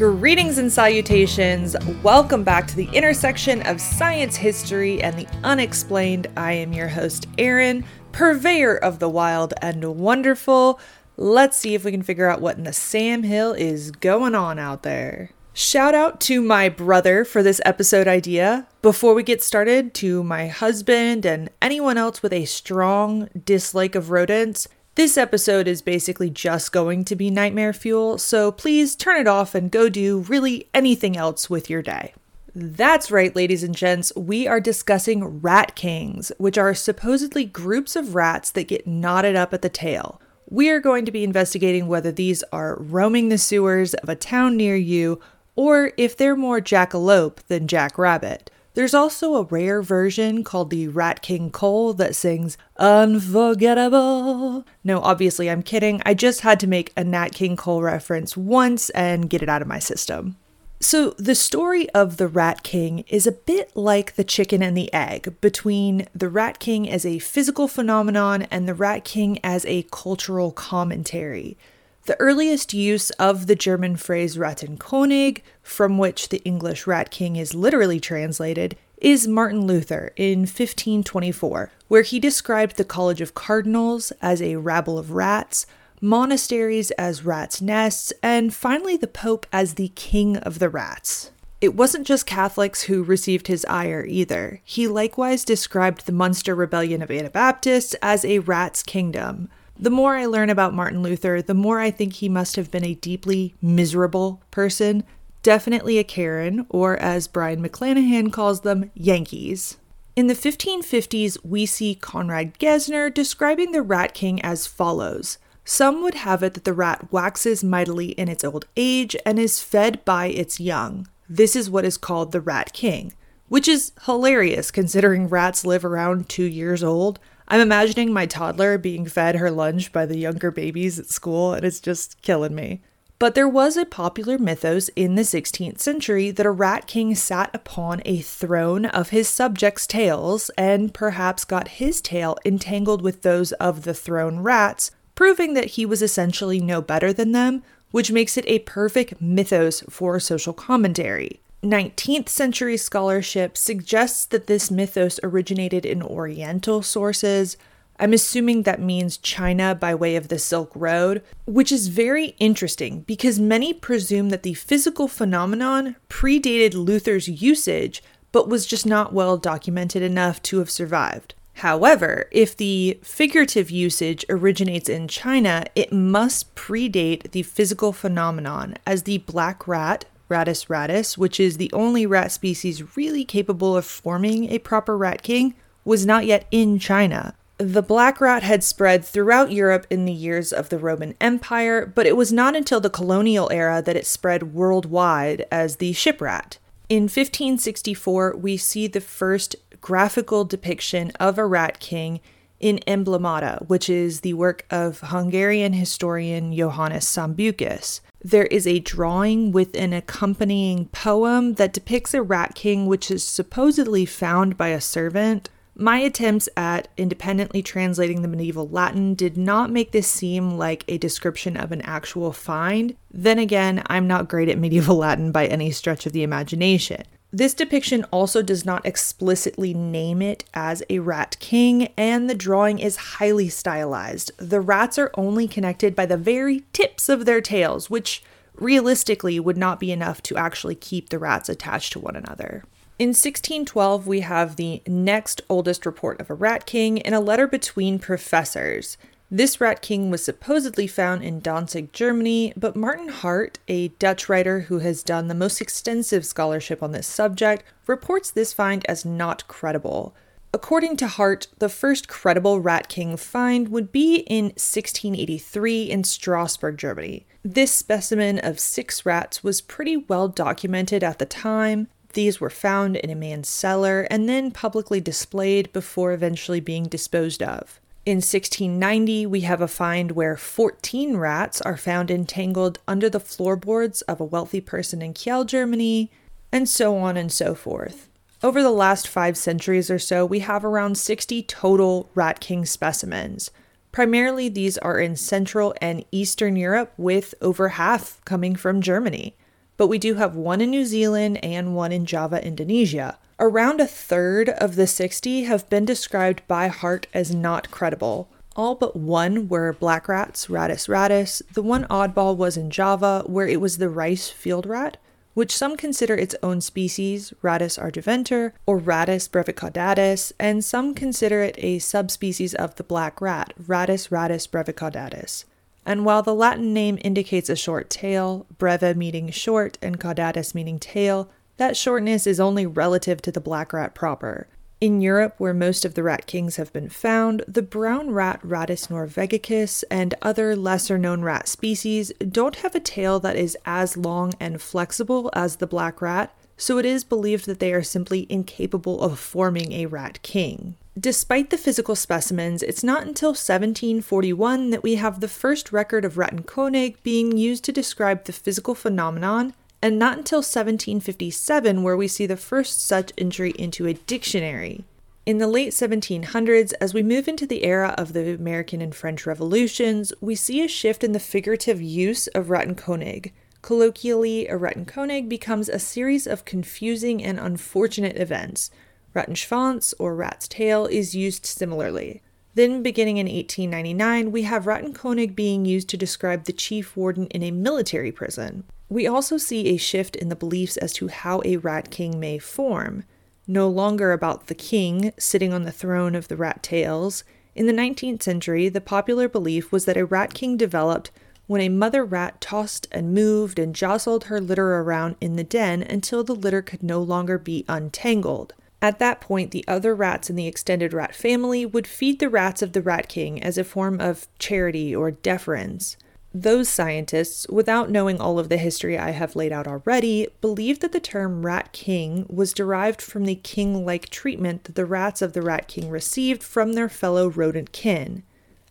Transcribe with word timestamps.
Greetings 0.00 0.56
and 0.56 0.72
salutations. 0.72 1.76
Welcome 2.02 2.42
back 2.42 2.66
to 2.68 2.74
the 2.74 2.88
intersection 2.94 3.60
of 3.66 3.82
science 3.82 4.34
history 4.34 5.02
and 5.02 5.14
the 5.14 5.28
unexplained. 5.44 6.26
I 6.38 6.54
am 6.54 6.72
your 6.72 6.88
host, 6.88 7.26
Aaron, 7.36 7.84
purveyor 8.10 8.76
of 8.76 8.98
the 8.98 9.10
wild 9.10 9.52
and 9.60 9.84
wonderful. 9.98 10.80
Let's 11.18 11.58
see 11.58 11.74
if 11.74 11.84
we 11.84 11.90
can 11.90 12.02
figure 12.02 12.30
out 12.30 12.40
what 12.40 12.56
in 12.56 12.64
the 12.64 12.72
Sam 12.72 13.24
Hill 13.24 13.52
is 13.52 13.90
going 13.90 14.34
on 14.34 14.58
out 14.58 14.84
there. 14.84 15.32
Shout 15.52 15.94
out 15.94 16.18
to 16.22 16.40
my 16.40 16.70
brother 16.70 17.22
for 17.26 17.42
this 17.42 17.60
episode 17.66 18.08
idea. 18.08 18.68
Before 18.80 19.12
we 19.12 19.22
get 19.22 19.42
started, 19.42 19.92
to 19.96 20.24
my 20.24 20.48
husband 20.48 21.26
and 21.26 21.50
anyone 21.60 21.98
else 21.98 22.22
with 22.22 22.32
a 22.32 22.46
strong 22.46 23.28
dislike 23.44 23.94
of 23.94 24.10
rodents, 24.10 24.66
this 24.96 25.16
episode 25.16 25.68
is 25.68 25.82
basically 25.82 26.30
just 26.30 26.72
going 26.72 27.04
to 27.04 27.16
be 27.16 27.30
nightmare 27.30 27.72
fuel, 27.72 28.18
so 28.18 28.50
please 28.50 28.96
turn 28.96 29.20
it 29.20 29.28
off 29.28 29.54
and 29.54 29.70
go 29.70 29.88
do 29.88 30.20
really 30.20 30.68
anything 30.74 31.16
else 31.16 31.48
with 31.48 31.70
your 31.70 31.80
day. 31.80 32.12
That's 32.54 33.12
right, 33.12 33.34
ladies 33.34 33.62
and 33.62 33.74
gents, 33.74 34.12
we 34.16 34.48
are 34.48 34.60
discussing 34.60 35.40
rat 35.40 35.76
kings, 35.76 36.32
which 36.38 36.58
are 36.58 36.74
supposedly 36.74 37.44
groups 37.44 37.94
of 37.94 38.16
rats 38.16 38.50
that 38.50 38.66
get 38.66 38.86
knotted 38.88 39.36
up 39.36 39.54
at 39.54 39.62
the 39.62 39.68
tail. 39.68 40.20
We 40.48 40.68
are 40.70 40.80
going 40.80 41.04
to 41.04 41.12
be 41.12 41.22
investigating 41.22 41.86
whether 41.86 42.10
these 42.10 42.42
are 42.52 42.76
roaming 42.80 43.28
the 43.28 43.38
sewers 43.38 43.94
of 43.94 44.08
a 44.08 44.16
town 44.16 44.56
near 44.56 44.74
you 44.74 45.20
or 45.54 45.92
if 45.96 46.16
they're 46.16 46.34
more 46.34 46.60
jackalope 46.60 47.36
than 47.46 47.68
jackrabbit. 47.68 48.50
There's 48.74 48.94
also 48.94 49.34
a 49.34 49.42
rare 49.42 49.82
version 49.82 50.44
called 50.44 50.70
the 50.70 50.86
Rat 50.86 51.22
King 51.22 51.50
Cole 51.50 51.92
that 51.94 52.14
sings 52.14 52.56
Unforgettable. 52.76 54.64
No, 54.84 55.00
obviously, 55.00 55.50
I'm 55.50 55.62
kidding. 55.62 56.00
I 56.06 56.14
just 56.14 56.42
had 56.42 56.60
to 56.60 56.68
make 56.68 56.92
a 56.96 57.02
Nat 57.02 57.30
King 57.30 57.56
Cole 57.56 57.82
reference 57.82 58.36
once 58.36 58.88
and 58.90 59.28
get 59.28 59.42
it 59.42 59.48
out 59.48 59.62
of 59.62 59.68
my 59.68 59.80
system. 59.80 60.36
So, 60.82 61.10
the 61.18 61.34
story 61.34 61.90
of 61.90 62.16
the 62.16 62.28
Rat 62.28 62.62
King 62.62 63.00
is 63.08 63.26
a 63.26 63.32
bit 63.32 63.76
like 63.76 64.14
the 64.14 64.24
chicken 64.24 64.62
and 64.62 64.74
the 64.74 64.90
egg 64.94 65.34
between 65.42 66.06
the 66.14 66.30
Rat 66.30 66.58
King 66.58 66.88
as 66.88 67.04
a 67.04 67.18
physical 67.18 67.68
phenomenon 67.68 68.46
and 68.50 68.66
the 68.66 68.72
Rat 68.72 69.04
King 69.04 69.38
as 69.44 69.66
a 69.66 69.84
cultural 69.90 70.52
commentary. 70.52 71.58
The 72.06 72.18
earliest 72.18 72.72
use 72.72 73.10
of 73.10 73.46
the 73.46 73.54
German 73.54 73.96
phrase 73.96 74.36
Rattenkönig, 74.36 75.42
from 75.62 75.98
which 75.98 76.30
the 76.30 76.42
English 76.44 76.86
Rat 76.86 77.10
King 77.10 77.36
is 77.36 77.54
literally 77.54 78.00
translated, 78.00 78.76
is 79.00 79.28
Martin 79.28 79.66
Luther 79.66 80.12
in 80.16 80.40
1524, 80.40 81.70
where 81.88 82.02
he 82.02 82.18
described 82.18 82.76
the 82.76 82.84
College 82.84 83.20
of 83.20 83.34
Cardinals 83.34 84.12
as 84.22 84.40
a 84.40 84.56
rabble 84.56 84.98
of 84.98 85.12
rats, 85.12 85.66
monasteries 86.00 86.90
as 86.92 87.24
rats' 87.24 87.60
nests, 87.60 88.12
and 88.22 88.54
finally 88.54 88.96
the 88.96 89.06
Pope 89.06 89.46
as 89.52 89.74
the 89.74 89.88
king 89.94 90.38
of 90.38 90.58
the 90.58 90.70
rats. 90.70 91.30
It 91.60 91.74
wasn't 91.74 92.06
just 92.06 92.24
Catholics 92.24 92.84
who 92.84 93.02
received 93.02 93.46
his 93.46 93.66
ire 93.66 94.06
either. 94.06 94.62
He 94.64 94.88
likewise 94.88 95.44
described 95.44 96.06
the 96.06 96.12
Munster 96.12 96.54
Rebellion 96.54 97.02
of 97.02 97.10
Anabaptists 97.10 97.94
as 98.00 98.24
a 98.24 98.38
rat's 98.38 98.82
kingdom. 98.82 99.50
The 99.82 99.88
more 99.88 100.14
I 100.14 100.26
learn 100.26 100.50
about 100.50 100.74
Martin 100.74 101.02
Luther, 101.02 101.40
the 101.40 101.54
more 101.54 101.80
I 101.80 101.90
think 101.90 102.12
he 102.12 102.28
must 102.28 102.56
have 102.56 102.70
been 102.70 102.84
a 102.84 102.92
deeply 102.92 103.54
miserable 103.62 104.42
person, 104.50 105.04
definitely 105.42 105.96
a 105.96 106.04
Karen, 106.04 106.66
or 106.68 106.98
as 106.98 107.26
Brion 107.26 107.66
McClanahan 107.66 108.30
calls 108.30 108.60
them, 108.60 108.90
Yankees. 108.92 109.78
In 110.14 110.26
the 110.26 110.34
1550s, 110.34 111.38
we 111.42 111.64
see 111.64 111.94
Conrad 111.94 112.58
Gesner 112.58 113.12
describing 113.12 113.72
the 113.72 113.80
Rat 113.80 114.12
King 114.12 114.42
as 114.42 114.66
follows. 114.66 115.38
Some 115.64 116.02
would 116.02 116.14
have 116.14 116.42
it 116.42 116.52
that 116.52 116.64
the 116.64 116.74
rat 116.74 117.10
waxes 117.10 117.64
mightily 117.64 118.08
in 118.10 118.28
its 118.28 118.44
old 118.44 118.66
age 118.76 119.16
and 119.24 119.38
is 119.38 119.62
fed 119.62 120.04
by 120.04 120.26
its 120.26 120.60
young. 120.60 121.08
This 121.26 121.56
is 121.56 121.70
what 121.70 121.86
is 121.86 121.96
called 121.96 122.32
the 122.32 122.42
Rat 122.42 122.74
King, 122.74 123.14
which 123.48 123.66
is 123.66 123.92
hilarious 124.04 124.70
considering 124.70 125.26
rats 125.26 125.64
live 125.64 125.86
around 125.86 126.28
two 126.28 126.44
years 126.44 126.84
old. 126.84 127.18
I'm 127.50 127.60
imagining 127.60 128.12
my 128.12 128.26
toddler 128.26 128.78
being 128.78 129.06
fed 129.06 129.34
her 129.34 129.50
lunch 129.50 129.92
by 129.92 130.06
the 130.06 130.16
younger 130.16 130.52
babies 130.52 131.00
at 131.00 131.10
school, 131.10 131.52
and 131.52 131.64
it's 131.64 131.80
just 131.80 132.22
killing 132.22 132.54
me. 132.54 132.80
But 133.18 133.34
there 133.34 133.48
was 133.48 133.76
a 133.76 133.84
popular 133.84 134.38
mythos 134.38 134.88
in 134.94 135.16
the 135.16 135.22
16th 135.22 135.80
century 135.80 136.30
that 136.30 136.46
a 136.46 136.50
rat 136.50 136.86
king 136.86 137.16
sat 137.16 137.50
upon 137.52 138.02
a 138.04 138.20
throne 138.20 138.86
of 138.86 139.10
his 139.10 139.28
subjects' 139.28 139.88
tails 139.88 140.50
and 140.56 140.94
perhaps 140.94 141.44
got 141.44 141.66
his 141.82 142.00
tail 142.00 142.38
entangled 142.44 143.02
with 143.02 143.22
those 143.22 143.50
of 143.54 143.82
the 143.82 143.94
throne 143.94 144.38
rats, 144.38 144.92
proving 145.16 145.54
that 145.54 145.72
he 145.72 145.84
was 145.84 146.02
essentially 146.02 146.60
no 146.60 146.80
better 146.80 147.12
than 147.12 147.32
them, 147.32 147.64
which 147.90 148.12
makes 148.12 148.36
it 148.36 148.44
a 148.46 148.60
perfect 148.60 149.20
mythos 149.20 149.82
for 149.90 150.20
social 150.20 150.52
commentary. 150.52 151.40
19th 151.62 152.30
century 152.30 152.78
scholarship 152.78 153.54
suggests 153.54 154.24
that 154.26 154.46
this 154.46 154.70
mythos 154.70 155.20
originated 155.22 155.84
in 155.84 156.02
Oriental 156.02 156.80
sources. 156.80 157.58
I'm 157.98 158.14
assuming 158.14 158.62
that 158.62 158.80
means 158.80 159.18
China 159.18 159.74
by 159.74 159.94
way 159.94 160.16
of 160.16 160.28
the 160.28 160.38
Silk 160.38 160.72
Road, 160.74 161.22
which 161.44 161.70
is 161.70 161.88
very 161.88 162.28
interesting 162.38 163.02
because 163.02 163.38
many 163.38 163.74
presume 163.74 164.30
that 164.30 164.42
the 164.42 164.54
physical 164.54 165.06
phenomenon 165.06 165.96
predated 166.08 166.72
Luther's 166.72 167.28
usage 167.28 168.02
but 168.32 168.48
was 168.48 168.64
just 168.64 168.86
not 168.86 169.12
well 169.12 169.36
documented 169.36 170.02
enough 170.02 170.40
to 170.44 170.60
have 170.60 170.70
survived. 170.70 171.34
However, 171.54 172.26
if 172.30 172.56
the 172.56 172.98
figurative 173.02 173.70
usage 173.70 174.24
originates 174.30 174.88
in 174.88 175.08
China, 175.08 175.66
it 175.74 175.92
must 175.92 176.54
predate 176.54 177.32
the 177.32 177.42
physical 177.42 177.92
phenomenon, 177.92 178.76
as 178.86 179.02
the 179.02 179.18
black 179.18 179.68
rat 179.68 180.06
Rattus 180.30 180.70
rattus, 180.70 181.18
which 181.18 181.38
is 181.38 181.56
the 181.56 181.72
only 181.72 182.06
rat 182.06 182.32
species 182.32 182.96
really 182.96 183.24
capable 183.24 183.76
of 183.76 183.84
forming 183.84 184.50
a 184.50 184.58
proper 184.60 184.96
rat 184.96 185.22
king, 185.22 185.54
was 185.84 186.06
not 186.06 186.24
yet 186.24 186.46
in 186.50 186.78
China. 186.78 187.34
The 187.58 187.82
black 187.82 188.22
rat 188.22 188.42
had 188.42 188.64
spread 188.64 189.04
throughout 189.04 189.52
Europe 189.52 189.86
in 189.90 190.06
the 190.06 190.12
years 190.12 190.50
of 190.50 190.70
the 190.70 190.78
Roman 190.78 191.14
Empire, 191.20 191.84
but 191.84 192.06
it 192.06 192.16
was 192.16 192.32
not 192.32 192.56
until 192.56 192.80
the 192.80 192.88
colonial 192.88 193.50
era 193.52 193.82
that 193.82 193.96
it 193.96 194.06
spread 194.06 194.54
worldwide 194.54 195.44
as 195.52 195.76
the 195.76 195.92
ship 195.92 196.22
rat. 196.22 196.56
In 196.88 197.02
1564, 197.02 198.36
we 198.36 198.56
see 198.56 198.86
the 198.86 199.00
first 199.00 199.56
graphical 199.82 200.44
depiction 200.44 201.10
of 201.20 201.36
a 201.36 201.44
rat 201.44 201.80
king 201.80 202.20
in 202.60 202.78
Emblemata, 202.86 203.66
which 203.68 203.88
is 203.88 204.20
the 204.20 204.34
work 204.34 204.66
of 204.70 205.00
Hungarian 205.00 205.72
historian 205.72 206.54
Johannes 206.54 207.06
Sambucus. 207.06 208.00
There 208.22 208.44
is 208.46 208.66
a 208.66 208.80
drawing 208.80 209.50
with 209.50 209.74
an 209.74 209.92
accompanying 209.94 210.86
poem 210.88 211.54
that 211.54 211.72
depicts 211.72 212.12
a 212.12 212.22
rat 212.22 212.54
king, 212.54 212.86
which 212.86 213.10
is 213.10 213.24
supposedly 213.24 214.04
found 214.04 214.58
by 214.58 214.68
a 214.68 214.80
servant. 214.80 215.48
My 215.74 215.98
attempts 216.00 216.46
at 216.58 216.88
independently 216.98 217.62
translating 217.62 218.20
the 218.20 218.28
medieval 218.28 218.68
Latin 218.68 219.14
did 219.14 219.38
not 219.38 219.70
make 219.70 219.92
this 219.92 220.06
seem 220.06 220.58
like 220.58 220.84
a 220.86 220.98
description 220.98 221.56
of 221.56 221.72
an 221.72 221.80
actual 221.80 222.32
find. 222.32 222.94
Then 223.10 223.38
again, 223.38 223.82
I'm 223.86 224.06
not 224.06 224.28
great 224.28 224.50
at 224.50 224.58
medieval 224.58 224.96
Latin 224.98 225.32
by 225.32 225.46
any 225.46 225.70
stretch 225.70 226.04
of 226.04 226.12
the 226.12 226.22
imagination. 226.22 227.04
This 227.32 227.54
depiction 227.54 228.04
also 228.10 228.42
does 228.42 228.64
not 228.64 228.84
explicitly 228.84 229.72
name 229.72 230.20
it 230.20 230.44
as 230.52 230.82
a 230.90 230.98
rat 230.98 231.36
king, 231.38 231.88
and 231.96 232.28
the 232.28 232.34
drawing 232.34 232.80
is 232.80 232.96
highly 232.96 233.48
stylized. 233.48 234.32
The 234.36 234.60
rats 234.60 234.98
are 234.98 235.12
only 235.14 235.46
connected 235.46 235.94
by 235.94 236.06
the 236.06 236.16
very 236.16 236.64
tips 236.72 237.08
of 237.08 237.26
their 237.26 237.40
tails, 237.40 237.88
which 237.88 238.22
realistically 238.56 239.38
would 239.38 239.56
not 239.56 239.78
be 239.78 239.92
enough 239.92 240.22
to 240.24 240.36
actually 240.36 240.74
keep 240.74 241.08
the 241.08 241.20
rats 241.20 241.48
attached 241.48 241.92
to 241.92 242.00
one 242.00 242.16
another. 242.16 242.64
In 242.98 243.10
1612, 243.10 244.06
we 244.06 244.20
have 244.20 244.56
the 244.56 244.82
next 244.86 245.40
oldest 245.48 245.86
report 245.86 246.20
of 246.20 246.30
a 246.30 246.34
rat 246.34 246.66
king 246.66 246.98
in 246.98 247.14
a 247.14 247.20
letter 247.20 247.46
between 247.46 247.98
professors. 247.98 248.98
This 249.32 249.60
rat 249.60 249.80
king 249.80 250.10
was 250.10 250.24
supposedly 250.24 250.88
found 250.88 251.22
in 251.22 251.38
Danzig, 251.38 251.92
Germany, 251.92 252.52
but 252.56 252.74
Martin 252.74 253.08
Hart, 253.08 253.60
a 253.68 253.88
Dutch 253.88 254.28
writer 254.28 254.62
who 254.62 254.80
has 254.80 255.04
done 255.04 255.28
the 255.28 255.36
most 255.36 255.60
extensive 255.60 256.26
scholarship 256.26 256.82
on 256.82 256.90
this 256.90 257.06
subject, 257.06 257.62
reports 257.86 258.32
this 258.32 258.52
find 258.52 258.84
as 258.86 259.04
not 259.04 259.46
credible. 259.46 260.16
According 260.52 260.96
to 260.96 261.06
Hart, 261.06 261.46
the 261.60 261.68
first 261.68 262.08
credible 262.08 262.58
rat 262.58 262.88
king 262.88 263.16
find 263.16 263.68
would 263.68 263.92
be 263.92 264.16
in 264.26 264.46
1683 264.46 265.84
in 265.84 266.02
Strasbourg, 266.02 266.76
Germany. 266.76 267.24
This 267.44 267.70
specimen 267.70 268.40
of 268.40 268.58
six 268.58 269.06
rats 269.06 269.44
was 269.44 269.60
pretty 269.60 269.96
well 269.96 270.26
documented 270.26 271.04
at 271.04 271.20
the 271.20 271.26
time. 271.26 271.86
These 272.14 272.40
were 272.40 272.50
found 272.50 272.96
in 272.96 273.10
a 273.10 273.14
man's 273.14 273.48
cellar 273.48 274.08
and 274.10 274.28
then 274.28 274.50
publicly 274.50 275.00
displayed 275.00 275.72
before 275.72 276.12
eventually 276.12 276.58
being 276.58 276.88
disposed 276.88 277.44
of. 277.44 277.79
In 278.10 278.16
1690, 278.16 279.24
we 279.26 279.42
have 279.42 279.60
a 279.60 279.68
find 279.68 280.10
where 280.10 280.36
14 280.36 281.16
rats 281.16 281.62
are 281.62 281.76
found 281.76 282.10
entangled 282.10 282.80
under 282.88 283.08
the 283.08 283.20
floorboards 283.20 284.02
of 284.02 284.20
a 284.20 284.24
wealthy 284.24 284.60
person 284.60 285.00
in 285.00 285.12
Kiel, 285.12 285.44
Germany, 285.44 286.10
and 286.50 286.68
so 286.68 286.96
on 286.96 287.16
and 287.16 287.30
so 287.30 287.54
forth. 287.54 288.08
Over 288.42 288.64
the 288.64 288.72
last 288.72 289.06
five 289.06 289.36
centuries 289.36 289.92
or 289.92 290.00
so, 290.00 290.26
we 290.26 290.40
have 290.40 290.64
around 290.64 290.98
60 290.98 291.44
total 291.44 292.10
Rat 292.16 292.40
King 292.40 292.66
specimens. 292.66 293.52
Primarily, 293.92 294.48
these 294.48 294.76
are 294.78 294.98
in 294.98 295.14
Central 295.14 295.72
and 295.80 296.04
Eastern 296.10 296.56
Europe, 296.56 296.92
with 296.96 297.36
over 297.40 297.68
half 297.68 298.20
coming 298.24 298.56
from 298.56 298.82
Germany. 298.82 299.36
but 299.76 299.86
we 299.86 299.98
do 299.98 300.16
have 300.16 300.34
one 300.34 300.60
in 300.60 300.70
New 300.70 300.84
Zealand 300.84 301.38
and 301.44 301.76
one 301.76 301.92
in 301.92 302.04
Java, 302.04 302.44
Indonesia. 302.44 303.16
Around 303.42 303.80
a 303.80 303.86
third 303.86 304.50
of 304.50 304.76
the 304.76 304.86
60 304.86 305.44
have 305.44 305.70
been 305.70 305.86
described 305.86 306.46
by 306.46 306.68
Hart 306.68 307.06
as 307.14 307.34
not 307.34 307.70
credible. 307.70 308.28
All 308.54 308.74
but 308.74 308.94
one 308.96 309.48
were 309.48 309.72
black 309.72 310.08
rats, 310.08 310.48
Rattus 310.48 310.88
rattus. 310.88 311.40
The 311.54 311.62
one 311.62 311.84
oddball 311.84 312.36
was 312.36 312.58
in 312.58 312.68
Java, 312.68 313.24
where 313.24 313.48
it 313.48 313.58
was 313.58 313.78
the 313.78 313.88
rice 313.88 314.28
field 314.28 314.66
rat, 314.66 314.98
which 315.32 315.56
some 315.56 315.78
consider 315.78 316.14
its 316.14 316.34
own 316.42 316.60
species, 316.60 317.32
Rattus 317.40 317.78
argiventer, 317.78 318.52
or 318.66 318.78
Rattus 318.78 319.26
brevicaudatus, 319.26 320.32
and 320.38 320.62
some 320.62 320.92
consider 320.94 321.40
it 321.40 321.54
a 321.56 321.78
subspecies 321.78 322.54
of 322.54 322.74
the 322.74 322.84
black 322.84 323.22
rat, 323.22 323.54
Rattus 323.58 324.10
rattus 324.10 324.46
brevicaudatus. 324.46 325.44
And 325.86 326.04
while 326.04 326.22
the 326.22 326.34
Latin 326.34 326.74
name 326.74 326.98
indicates 327.00 327.48
a 327.48 327.56
short 327.56 327.88
tail, 327.88 328.46
breve 328.58 328.98
meaning 328.98 329.30
short 329.30 329.78
and 329.80 329.98
caudatus 329.98 330.54
meaning 330.54 330.78
tail, 330.78 331.30
that 331.60 331.76
shortness 331.76 332.26
is 332.26 332.40
only 332.40 332.64
relative 332.64 333.20
to 333.20 333.30
the 333.30 333.40
black 333.40 333.74
rat 333.74 333.94
proper. 333.94 334.48
In 334.80 335.02
Europe, 335.02 335.34
where 335.36 335.52
most 335.52 335.84
of 335.84 335.92
the 335.92 336.02
rat 336.02 336.26
kings 336.26 336.56
have 336.56 336.72
been 336.72 336.88
found, 336.88 337.44
the 337.46 337.60
brown 337.60 338.12
rat 338.12 338.40
Rattus 338.42 338.88
norvegicus 338.88 339.84
and 339.90 340.14
other 340.22 340.56
lesser 340.56 340.96
known 340.96 341.20
rat 341.20 341.48
species 341.48 342.12
don't 342.26 342.56
have 342.56 342.74
a 342.74 342.80
tail 342.80 343.20
that 343.20 343.36
is 343.36 343.58
as 343.66 343.98
long 343.98 344.32
and 344.40 344.62
flexible 344.62 345.28
as 345.34 345.56
the 345.56 345.66
black 345.66 346.00
rat, 346.00 346.34
so 346.56 346.78
it 346.78 346.86
is 346.86 347.04
believed 347.04 347.44
that 347.44 347.60
they 347.60 347.74
are 347.74 347.82
simply 347.82 348.26
incapable 348.30 349.02
of 349.02 349.18
forming 349.18 349.72
a 349.72 349.84
rat 349.84 350.22
king. 350.22 350.76
Despite 350.98 351.50
the 351.50 351.58
physical 351.58 351.94
specimens, 351.94 352.62
it's 352.62 352.82
not 352.82 353.02
until 353.02 353.30
1741 353.30 354.70
that 354.70 354.82
we 354.82 354.94
have 354.94 355.20
the 355.20 355.28
first 355.28 355.72
record 355.72 356.06
of 356.06 356.14
Rattenkönig 356.14 356.96
being 357.02 357.36
used 357.36 357.64
to 357.64 357.72
describe 357.72 358.24
the 358.24 358.32
physical 358.32 358.74
phenomenon 358.74 359.52
and 359.82 359.98
not 359.98 360.18
until 360.18 360.38
1757 360.38 361.82
where 361.82 361.96
we 361.96 362.08
see 362.08 362.26
the 362.26 362.36
first 362.36 362.80
such 362.82 363.12
entry 363.16 363.50
into 363.58 363.86
a 363.86 363.94
dictionary. 363.94 364.84
In 365.26 365.38
the 365.38 365.46
late 365.46 365.72
1700s, 365.72 366.72
as 366.80 366.94
we 366.94 367.02
move 367.02 367.28
into 367.28 367.46
the 367.46 367.64
era 367.64 367.94
of 367.96 368.12
the 368.12 368.34
American 368.34 368.80
and 368.80 368.94
French 368.94 369.26
revolutions, 369.26 370.12
we 370.20 370.34
see 370.34 370.62
a 370.62 370.68
shift 370.68 371.04
in 371.04 371.12
the 371.12 371.20
figurative 371.20 371.80
use 371.80 372.26
of 372.28 372.46
Rattenkönig. 372.46 373.32
Colloquially, 373.62 374.48
a 374.48 374.58
Rattenkönig 374.58 375.28
becomes 375.28 375.68
a 375.68 375.78
series 375.78 376.26
of 376.26 376.46
confusing 376.46 377.22
and 377.22 377.38
unfortunate 377.38 378.16
events. 378.16 378.70
Rattenschwanz, 379.14 379.92
or 379.98 380.14
rat's 380.14 380.48
tail, 380.48 380.86
is 380.86 381.14
used 381.14 381.44
similarly. 381.44 382.22
Then, 382.54 382.82
beginning 382.82 383.18
in 383.18 383.26
1899, 383.26 384.32
we 384.32 384.42
have 384.42 384.64
Rattenkönig 384.64 385.36
being 385.36 385.64
used 385.64 385.88
to 385.90 385.96
describe 385.96 386.44
the 386.44 386.52
chief 386.52 386.96
warden 386.96 387.26
in 387.26 387.42
a 387.42 387.50
military 387.50 388.10
prison. 388.10 388.64
We 388.90 389.06
also 389.06 389.36
see 389.36 389.68
a 389.68 389.76
shift 389.76 390.16
in 390.16 390.28
the 390.28 390.36
beliefs 390.36 390.76
as 390.76 390.92
to 390.94 391.06
how 391.06 391.40
a 391.44 391.58
rat 391.58 391.90
king 391.90 392.18
may 392.18 392.38
form. 392.38 393.04
No 393.46 393.68
longer 393.68 394.10
about 394.10 394.48
the 394.48 394.54
king 394.54 395.12
sitting 395.16 395.52
on 395.52 395.62
the 395.62 395.72
throne 395.72 396.16
of 396.16 396.26
the 396.26 396.36
rat 396.36 396.62
tails. 396.62 397.22
In 397.54 397.66
the 397.66 397.72
19th 397.72 398.22
century, 398.22 398.68
the 398.68 398.80
popular 398.80 399.28
belief 399.28 399.70
was 399.70 399.84
that 399.84 399.96
a 399.96 400.04
rat 400.04 400.34
king 400.34 400.56
developed 400.56 401.12
when 401.46 401.60
a 401.60 401.68
mother 401.68 402.04
rat 402.04 402.40
tossed 402.40 402.88
and 402.90 403.14
moved 403.14 403.60
and 403.60 403.76
jostled 403.76 404.24
her 404.24 404.40
litter 404.40 404.76
around 404.76 405.14
in 405.20 405.36
the 405.36 405.44
den 405.44 405.82
until 405.82 406.24
the 406.24 406.34
litter 406.34 406.60
could 406.60 406.82
no 406.82 407.00
longer 407.00 407.38
be 407.38 407.64
untangled. 407.68 408.54
At 408.82 408.98
that 408.98 409.20
point, 409.20 409.52
the 409.52 409.64
other 409.68 409.94
rats 409.94 410.30
in 410.30 410.36
the 410.36 410.48
extended 410.48 410.92
rat 410.92 411.14
family 411.14 411.64
would 411.64 411.86
feed 411.86 412.18
the 412.18 412.28
rats 412.28 412.60
of 412.60 412.72
the 412.72 412.82
Rat 412.82 413.08
King 413.08 413.42
as 413.42 413.58
a 413.58 413.64
form 413.64 414.00
of 414.00 414.26
charity 414.38 414.96
or 414.96 415.10
deference. 415.10 415.96
Those 416.32 416.68
scientists, 416.68 417.44
without 417.48 417.90
knowing 417.90 418.20
all 418.20 418.38
of 418.38 418.48
the 418.48 418.56
history 418.56 418.96
I 418.96 419.10
have 419.10 419.34
laid 419.34 419.50
out 419.50 419.66
already, 419.66 420.28
believed 420.40 420.80
that 420.80 420.92
the 420.92 421.00
term 421.00 421.44
Rat 421.44 421.72
King 421.72 422.24
was 422.28 422.52
derived 422.52 423.02
from 423.02 423.24
the 423.24 423.34
king 423.34 423.84
like 423.84 424.10
treatment 424.10 424.64
that 424.64 424.76
the 424.76 424.86
rats 424.86 425.22
of 425.22 425.32
the 425.32 425.42
Rat 425.42 425.66
King 425.66 425.90
received 425.90 426.44
from 426.44 426.74
their 426.74 426.88
fellow 426.88 427.28
rodent 427.28 427.72
kin. 427.72 428.22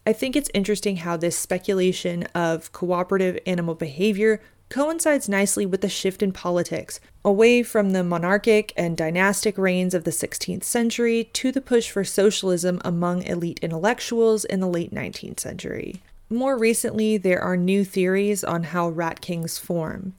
I 0.08 0.14
think 0.14 0.38
it's 0.38 0.50
interesting 0.54 0.98
how 0.98 1.18
this 1.18 1.38
speculation 1.38 2.24
of 2.34 2.72
cooperative 2.72 3.38
animal 3.46 3.76
behavior 3.76 4.42
coincides 4.70 5.28
nicely 5.28 5.66
with 5.66 5.82
the 5.82 5.90
shift 5.90 6.24
in 6.24 6.32
politics, 6.32 7.02
away 7.26 7.62
from 7.62 7.90
the 7.90 8.04
monarchic 8.04 8.72
and 8.78 8.96
dynastic 8.96 9.58
reigns 9.58 9.94
of 9.94 10.06
the 10.06 10.12
16th 10.12 10.64
century 10.64 11.26
to 11.34 11.52
the 11.52 11.60
push 11.60 11.90
for 11.90 12.06
socialism 12.06 12.80
among 12.86 13.24
elite 13.24 13.60
intellectuals 13.62 14.46
in 14.46 14.62
the 14.62 14.68
late 14.68 14.94
19th 14.94 15.42
century. 15.42 16.02
More 16.32 16.60
recently, 16.60 17.18
there 17.18 17.42
are 17.42 17.58
new 17.58 17.84
theories 17.84 18.44
on 18.44 18.66
how 18.66 18.90
rat 18.90 19.20
kings 19.20 19.58
form. 19.58 20.14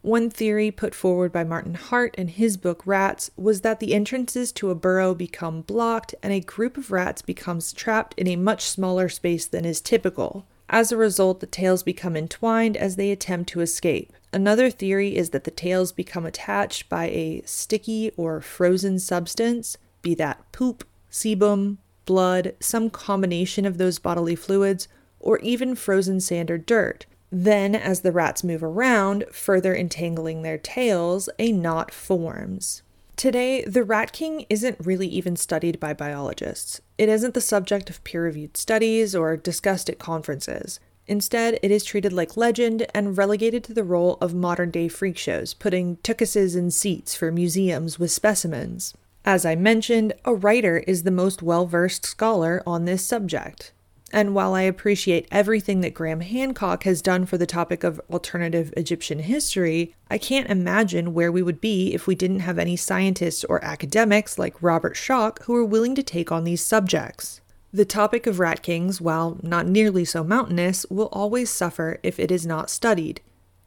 One 0.00 0.30
theory 0.30 0.70
put 0.70 0.94
forward 0.94 1.32
by 1.32 1.42
Martin 1.42 1.74
Hart 1.74 2.14
in 2.14 2.28
his 2.28 2.56
book 2.56 2.82
Rats 2.86 3.32
was 3.36 3.62
that 3.62 3.80
the 3.80 3.92
entrances 3.92 4.52
to 4.52 4.70
a 4.70 4.76
burrow 4.76 5.12
become 5.12 5.62
blocked 5.62 6.14
and 6.22 6.32
a 6.32 6.38
group 6.38 6.76
of 6.76 6.92
rats 6.92 7.20
becomes 7.20 7.72
trapped 7.72 8.14
in 8.16 8.28
a 8.28 8.36
much 8.36 8.62
smaller 8.62 9.08
space 9.08 9.46
than 9.46 9.64
is 9.64 9.80
typical. 9.80 10.46
As 10.68 10.92
a 10.92 10.96
result, 10.96 11.40
the 11.40 11.46
tails 11.46 11.82
become 11.82 12.16
entwined 12.16 12.76
as 12.76 12.94
they 12.94 13.10
attempt 13.10 13.50
to 13.50 13.60
escape. 13.60 14.12
Another 14.32 14.70
theory 14.70 15.16
is 15.16 15.30
that 15.30 15.42
the 15.42 15.50
tails 15.50 15.90
become 15.90 16.24
attached 16.24 16.88
by 16.88 17.06
a 17.08 17.42
sticky 17.44 18.12
or 18.16 18.40
frozen 18.40 19.00
substance, 19.00 19.76
be 20.00 20.14
that 20.14 20.52
poop, 20.52 20.84
sebum, 21.10 21.78
blood, 22.04 22.54
some 22.60 22.88
combination 22.88 23.66
of 23.66 23.78
those 23.78 23.98
bodily 23.98 24.36
fluids, 24.36 24.86
or 25.26 25.38
even 25.40 25.74
frozen 25.74 26.20
sand 26.20 26.50
or 26.50 26.56
dirt. 26.56 27.04
Then, 27.30 27.74
as 27.74 28.00
the 28.00 28.12
rats 28.12 28.44
move 28.44 28.62
around, 28.62 29.24
further 29.32 29.74
entangling 29.74 30.42
their 30.42 30.56
tails, 30.56 31.28
a 31.38 31.50
knot 31.50 31.92
forms. 31.92 32.82
Today, 33.16 33.64
the 33.64 33.82
rat 33.82 34.12
king 34.12 34.46
isn't 34.48 34.78
really 34.78 35.08
even 35.08 35.34
studied 35.36 35.80
by 35.80 35.92
biologists. 35.92 36.80
It 36.96 37.08
isn't 37.08 37.34
the 37.34 37.40
subject 37.40 37.90
of 37.90 38.04
peer 38.04 38.22
reviewed 38.22 38.56
studies 38.56 39.14
or 39.14 39.36
discussed 39.36 39.90
at 39.90 39.98
conferences. 39.98 40.78
Instead, 41.08 41.58
it 41.62 41.70
is 41.70 41.84
treated 41.84 42.12
like 42.12 42.36
legend 42.36 42.86
and 42.94 43.16
relegated 43.16 43.64
to 43.64 43.74
the 43.74 43.84
role 43.84 44.18
of 44.20 44.34
modern 44.34 44.70
day 44.70 44.86
freak 44.86 45.16
shows, 45.16 45.54
putting 45.54 45.96
tuchuses 45.98 46.56
in 46.56 46.70
seats 46.70 47.14
for 47.14 47.32
museums 47.32 47.98
with 47.98 48.10
specimens. 48.10 48.94
As 49.24 49.44
I 49.44 49.56
mentioned, 49.56 50.12
a 50.24 50.34
writer 50.34 50.78
is 50.86 51.02
the 51.02 51.10
most 51.10 51.42
well 51.42 51.66
versed 51.66 52.06
scholar 52.06 52.62
on 52.66 52.84
this 52.84 53.04
subject. 53.04 53.72
And 54.12 54.34
while 54.34 54.54
I 54.54 54.62
appreciate 54.62 55.26
everything 55.32 55.80
that 55.80 55.94
Graham 55.94 56.20
Hancock 56.20 56.84
has 56.84 57.02
done 57.02 57.26
for 57.26 57.36
the 57.36 57.46
topic 57.46 57.82
of 57.82 58.00
alternative 58.10 58.72
Egyptian 58.76 59.18
history, 59.18 59.94
I 60.08 60.16
can't 60.16 60.48
imagine 60.48 61.12
where 61.12 61.32
we 61.32 61.42
would 61.42 61.60
be 61.60 61.92
if 61.92 62.06
we 62.06 62.14
didn't 62.14 62.40
have 62.40 62.58
any 62.58 62.76
scientists 62.76 63.42
or 63.44 63.64
academics 63.64 64.38
like 64.38 64.62
Robert 64.62 64.94
Schoch 64.94 65.42
who 65.42 65.56
are 65.56 65.64
willing 65.64 65.94
to 65.96 66.04
take 66.04 66.30
on 66.30 66.44
these 66.44 66.64
subjects. 66.64 67.40
The 67.72 67.84
topic 67.84 68.26
of 68.26 68.38
rat 68.38 68.62
kings, 68.62 69.00
while 69.00 69.38
not 69.42 69.66
nearly 69.66 70.04
so 70.04 70.22
mountainous, 70.22 70.86
will 70.88 71.08
always 71.12 71.50
suffer 71.50 71.98
if 72.02 72.20
it 72.20 72.30
is 72.30 72.46
not 72.46 72.70
studied. 72.70 73.20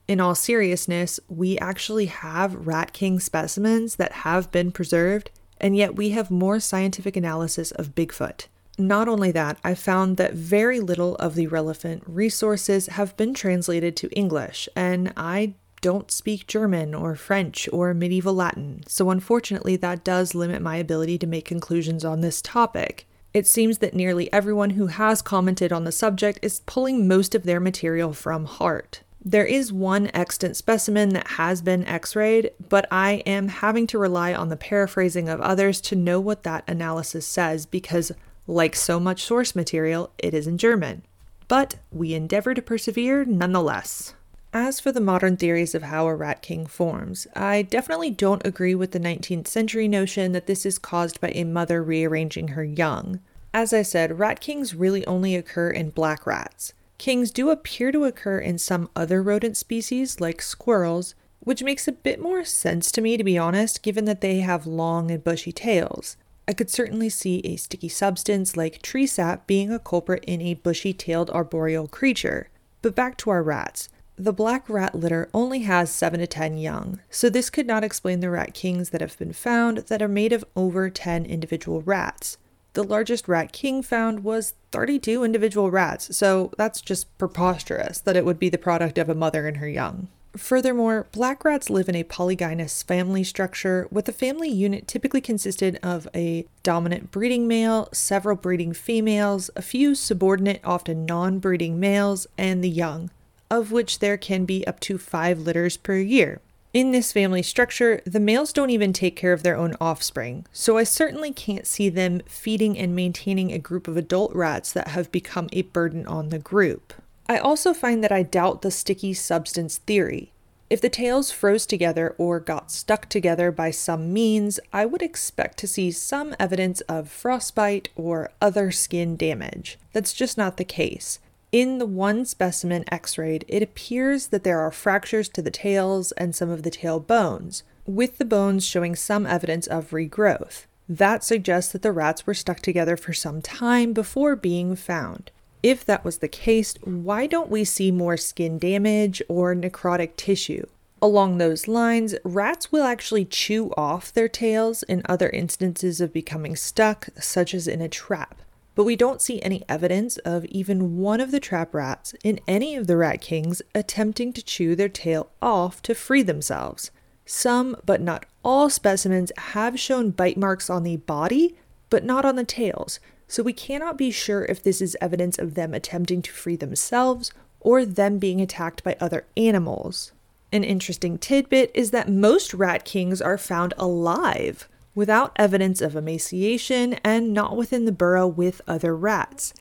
In 0.07 0.19
all 0.19 0.33
seriousness, 0.33 1.19
we 1.27 1.59
actually 1.59 2.07
have 2.07 2.65
rat 2.65 2.93
king 2.93 3.19
specimens 3.19 3.97
that 3.97 4.23
have 4.23 4.51
been 4.51 4.71
preserved, 4.71 5.29
and 5.59 5.75
yet 5.75 5.95
we 5.95 6.09
have 6.11 6.31
more 6.31 6.59
scientific 6.59 7.15
analysis 7.17 7.71
of 7.71 7.93
Bigfoot. 7.93 8.47
Not 8.79 9.09
only 9.09 9.33
that, 9.33 9.57
I 9.61 9.75
found 9.75 10.15
that 10.15 10.33
very 10.33 10.79
little 10.79 11.15
of 11.15 11.35
the 11.35 11.47
relevant 11.47 12.01
resources 12.07 12.87
have 12.87 13.17
been 13.17 13.33
translated 13.33 13.97
to 13.97 14.09
English, 14.11 14.69
and 14.73 15.11
I 15.17 15.55
don't 15.81 16.09
speak 16.09 16.47
German 16.47 16.95
or 16.95 17.17
French 17.17 17.67
or 17.73 17.93
medieval 17.93 18.33
Latin, 18.33 18.83
so 18.87 19.09
unfortunately, 19.09 19.75
that 19.75 20.05
does 20.05 20.33
limit 20.33 20.61
my 20.61 20.77
ability 20.77 21.17
to 21.17 21.27
make 21.27 21.43
conclusions 21.43 22.05
on 22.05 22.21
this 22.21 22.41
topic. 22.41 23.05
It 23.33 23.45
seems 23.45 23.79
that 23.79 23.93
nearly 23.93 24.31
everyone 24.31 24.71
who 24.71 24.87
has 24.87 25.21
commented 25.21 25.73
on 25.73 25.83
the 25.83 25.91
subject 25.91 26.39
is 26.41 26.61
pulling 26.61 27.05
most 27.05 27.35
of 27.35 27.43
their 27.43 27.59
material 27.59 28.13
from 28.13 28.45
Hart. 28.45 29.03
There 29.23 29.45
is 29.45 29.73
one 29.73 30.09
extant 30.13 30.55
specimen 30.55 31.09
that 31.09 31.27
has 31.27 31.61
been 31.61 31.85
x 31.85 32.15
rayed, 32.15 32.51
but 32.69 32.87
I 32.89 33.23
am 33.25 33.49
having 33.49 33.87
to 33.87 33.99
rely 33.99 34.33
on 34.33 34.47
the 34.47 34.55
paraphrasing 34.55 35.27
of 35.27 35.41
others 35.41 35.81
to 35.81 35.97
know 35.97 36.21
what 36.21 36.43
that 36.43 36.63
analysis 36.65 37.27
says 37.27 37.65
because 37.65 38.13
like 38.49 38.75
so 38.75 38.99
much 38.99 39.23
source 39.23 39.55
material, 39.55 40.11
it 40.17 40.33
is 40.33 40.47
in 40.47 40.57
German. 40.57 41.03
But 41.47 41.75
we 41.91 42.13
endeavor 42.13 42.53
to 42.53 42.61
persevere 42.61 43.23
nonetheless. 43.23 44.15
As 44.51 44.79
for 44.79 44.91
the 44.91 44.99
modern 44.99 45.37
theories 45.37 45.75
of 45.75 45.83
how 45.83 46.07
a 46.07 46.15
rat 46.15 46.41
king 46.41 46.65
forms, 46.65 47.27
I 47.35 47.61
definitely 47.61 48.09
don't 48.09 48.45
agree 48.45 48.73
with 48.73 48.91
the 48.91 48.99
19th 48.99 49.47
century 49.47 49.87
notion 49.87 50.31
that 50.31 50.47
this 50.47 50.65
is 50.65 50.79
caused 50.79 51.21
by 51.21 51.29
a 51.29 51.43
mother 51.43 51.83
rearranging 51.83 52.49
her 52.49 52.63
young. 52.63 53.19
As 53.53 53.71
I 53.71 53.83
said, 53.83 54.17
rat 54.17 54.39
kings 54.39 54.73
really 54.73 55.05
only 55.05 55.35
occur 55.35 55.69
in 55.69 55.91
black 55.91 56.25
rats. 56.25 56.73
Kings 56.97 57.29
do 57.29 57.51
appear 57.51 57.91
to 57.91 58.05
occur 58.05 58.39
in 58.39 58.57
some 58.57 58.89
other 58.95 59.21
rodent 59.21 59.57
species, 59.57 60.19
like 60.19 60.41
squirrels, 60.41 61.13
which 61.39 61.63
makes 61.63 61.87
a 61.87 61.91
bit 61.91 62.19
more 62.19 62.43
sense 62.43 62.91
to 62.91 63.01
me, 63.01 63.15
to 63.15 63.23
be 63.23 63.37
honest, 63.37 63.83
given 63.83 64.05
that 64.05 64.21
they 64.21 64.39
have 64.39 64.65
long 64.65 65.11
and 65.11 65.23
bushy 65.23 65.51
tails. 65.51 66.17
I 66.49 66.53
could 66.53 66.71
certainly 66.71 67.09
see 67.09 67.41
a 67.41 67.57
sticky 67.57 67.89
substance 67.89 68.57
like 68.57 68.81
tree 68.81 69.05
sap 69.05 69.45
being 69.45 69.71
a 69.71 69.77
culprit 69.77 70.23
in 70.25 70.41
a 70.41 70.55
bushy 70.55 70.93
tailed 70.93 71.29
arboreal 71.29 71.87
creature. 71.87 72.49
But 72.81 72.95
back 72.95 73.17
to 73.17 73.29
our 73.29 73.43
rats. 73.43 73.87
the 74.17 74.33
black 74.33 74.67
rat 74.67 74.95
litter 74.95 75.29
only 75.31 75.59
has 75.59 75.91
7 75.91 76.19
to 76.19 76.25
10 76.25 76.57
young, 76.57 77.01
so 77.11 77.29
this 77.29 77.51
could 77.51 77.67
not 77.67 77.83
explain 77.83 78.19
the 78.19 78.31
rat 78.31 78.55
kings 78.55 78.89
that 78.89 78.99
have 78.99 79.17
been 79.19 79.31
found 79.31 79.77
that 79.89 80.01
are 80.01 80.07
made 80.07 80.33
of 80.33 80.43
over 80.55 80.89
10 80.89 81.23
individual 81.27 81.83
rats. 81.83 82.37
The 82.73 82.83
largest 82.83 83.27
rat 83.27 83.53
king 83.53 83.83
found 83.83 84.23
was 84.23 84.55
32 84.71 85.23
individual 85.23 85.69
rats, 85.69 86.17
so 86.17 86.51
that's 86.57 86.81
just 86.81 87.15
preposterous 87.19 87.99
that 87.99 88.17
it 88.17 88.25
would 88.25 88.39
be 88.39 88.49
the 88.49 88.57
product 88.57 88.97
of 88.97 89.07
a 89.07 89.15
mother 89.15 89.47
and 89.47 89.57
her 89.57 89.69
young. 89.69 90.07
Furthermore, 90.39 91.05
black 91.11 91.43
rats 91.43 91.69
live 91.69 91.89
in 91.89 91.95
a 91.95 92.03
polygynous 92.03 92.83
family 92.83 93.23
structure, 93.23 93.87
with 93.91 94.05
the 94.05 94.13
family 94.13 94.49
unit 94.49 94.87
typically 94.87 95.21
consisted 95.21 95.77
of 95.83 96.07
a 96.15 96.45
dominant 96.63 97.11
breeding 97.11 97.47
male, 97.47 97.89
several 97.91 98.35
breeding 98.35 98.73
females, 98.73 99.51
a 99.55 99.61
few 99.61 99.93
subordinate, 99.93 100.61
often 100.63 101.05
non 101.05 101.39
breeding 101.39 101.79
males, 101.79 102.25
and 102.37 102.63
the 102.63 102.69
young, 102.69 103.11
of 103.51 103.71
which 103.71 103.99
there 103.99 104.17
can 104.17 104.45
be 104.45 104.65
up 104.65 104.79
to 104.79 104.97
five 104.97 105.39
litters 105.39 105.77
per 105.77 105.97
year. 105.97 106.39
In 106.73 106.91
this 106.91 107.11
family 107.11 107.43
structure, 107.43 108.01
the 108.05 108.19
males 108.19 108.53
don't 108.53 108.69
even 108.69 108.93
take 108.93 109.15
care 109.15 109.33
of 109.33 109.43
their 109.43 109.57
own 109.57 109.75
offspring, 109.81 110.45
so 110.53 110.77
I 110.77 110.83
certainly 110.83 111.33
can't 111.33 111.67
see 111.67 111.89
them 111.89 112.21
feeding 112.27 112.77
and 112.77 112.95
maintaining 112.95 113.51
a 113.51 113.59
group 113.59 113.87
of 113.87 113.97
adult 113.97 114.33
rats 114.33 114.71
that 114.71 114.87
have 114.89 115.11
become 115.11 115.49
a 115.51 115.63
burden 115.63 116.07
on 116.07 116.29
the 116.29 116.39
group. 116.39 116.93
I 117.29 117.37
also 117.37 117.75
find 117.75 118.03
that 118.03 118.11
I 118.11 118.23
doubt 118.23 118.63
the 118.63 118.71
sticky 118.71 119.13
substance 119.13 119.77
theory. 119.77 120.31
If 120.67 120.81
the 120.81 120.89
tails 120.89 121.29
froze 121.29 121.67
together 121.67 122.15
or 122.17 122.39
got 122.39 122.71
stuck 122.71 123.07
together 123.07 123.51
by 123.51 123.69
some 123.69 124.11
means, 124.11 124.59
I 124.73 124.87
would 124.87 125.03
expect 125.03 125.59
to 125.59 125.67
see 125.67 125.91
some 125.91 126.35
evidence 126.39 126.81
of 126.81 127.07
frostbite 127.07 127.89
or 127.95 128.31
other 128.41 128.71
skin 128.71 129.15
damage. 129.15 129.77
That's 129.93 130.13
just 130.13 130.39
not 130.39 130.57
the 130.57 130.65
case. 130.65 131.19
In 131.51 131.77
the 131.77 131.85
one 131.85 132.25
specimen 132.25 132.83
x 132.91 133.15
rayed, 133.17 133.45
it 133.47 133.61
appears 133.61 134.27
that 134.27 134.43
there 134.43 134.59
are 134.59 134.71
fractures 134.71 135.29
to 135.29 135.43
the 135.43 135.51
tails 135.51 136.11
and 136.13 136.35
some 136.35 136.49
of 136.49 136.63
the 136.63 136.71
tail 136.71 136.99
bones, 136.99 137.61
with 137.85 138.17
the 138.17 138.25
bones 138.25 138.65
showing 138.65 138.95
some 138.95 139.27
evidence 139.27 139.67
of 139.67 139.91
regrowth. 139.91 140.65
That 140.87 141.23
suggests 141.23 141.71
that 141.73 141.83
the 141.83 141.91
rats 141.91 142.25
were 142.25 142.33
stuck 142.33 142.59
together 142.59 142.97
for 142.97 143.13
some 143.13 143.41
time 143.43 143.93
before 143.93 144.35
being 144.35 144.75
found. 144.75 145.29
If 145.61 145.83
that 145.85 146.05
was 146.05 146.19
the 146.19 146.27
case, 146.27 146.75
why 146.83 147.27
don't 147.27 147.49
we 147.49 147.65
see 147.65 147.91
more 147.91 148.17
skin 148.17 148.57
damage 148.57 149.21
or 149.27 149.53
necrotic 149.53 150.15
tissue? 150.15 150.65
Along 151.01 151.37
those 151.37 151.67
lines, 151.67 152.15
rats 152.23 152.71
will 152.71 152.83
actually 152.83 153.25
chew 153.25 153.71
off 153.77 154.13
their 154.13 154.27
tails 154.27 154.83
in 154.83 155.01
other 155.05 155.29
instances 155.29 156.01
of 156.01 156.13
becoming 156.13 156.55
stuck, 156.55 157.07
such 157.19 157.53
as 157.53 157.67
in 157.67 157.81
a 157.81 157.89
trap. 157.89 158.41
But 158.75 158.83
we 158.85 158.95
don't 158.95 159.21
see 159.21 159.41
any 159.41 159.63
evidence 159.67 160.17
of 160.19 160.45
even 160.45 160.97
one 160.97 161.19
of 161.19 161.31
the 161.31 161.39
trap 161.39 161.73
rats 161.73 162.13
in 162.23 162.39
any 162.47 162.75
of 162.75 162.87
the 162.87 162.95
Rat 162.95 163.19
Kings 163.19 163.61
attempting 163.75 164.31
to 164.33 164.43
chew 164.43 164.75
their 164.75 164.89
tail 164.89 165.29
off 165.41 165.81
to 165.83 165.95
free 165.95 166.21
themselves. 166.21 166.91
Some, 167.25 167.75
but 167.85 168.01
not 168.01 168.25
all 168.43 168.69
specimens 168.69 169.31
have 169.37 169.79
shown 169.79 170.11
bite 170.11 170.37
marks 170.37 170.69
on 170.69 170.83
the 170.83 170.97
body, 170.97 171.55
but 171.89 172.05
not 172.05 172.23
on 172.23 172.35
the 172.35 172.45
tails, 172.45 172.99
so 173.29 173.43
we 173.43 173.53
cannot 173.53 173.97
be 173.97 174.11
sure 174.11 174.43
if 174.45 174.61
this 174.61 174.81
is 174.81 174.97
evidence 174.99 175.37
of 175.37 175.53
them 175.53 175.73
attempting 175.73 176.21
to 176.23 176.31
free 176.31 176.55
themselves 176.55 177.31
or 177.59 177.85
them 177.85 178.17
being 178.17 178.41
attacked 178.41 178.83
by 178.83 178.97
other 178.99 179.25
animals. 179.37 180.11
An 180.51 180.63
interesting 180.63 181.19
tidbit 181.19 181.71
is 181.75 181.91
that 181.91 182.09
most 182.09 182.55
rat 182.55 182.83
kings 182.83 183.21
are 183.21 183.37
found 183.37 183.73
alive, 183.77 184.67
without 184.95 185.31
evidence 185.35 185.79
of 185.79 185.95
emaciation 185.95 186.93
and 187.03 187.31
not 187.31 187.55
within 187.55 187.85
the 187.85 187.91
burrow 187.91 188.25
with 188.27 188.61
other 188.67 188.95
rats. 188.95 189.53